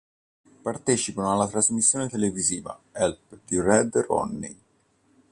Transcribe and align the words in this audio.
Partecipano 0.63 1.31
alla 1.31 1.47
trasmissione 1.47 2.09
televisiva 2.09 2.75
"Help" 2.91 3.37
di 3.45 3.61
Red 3.61 3.95
Ronnie. 4.09 4.57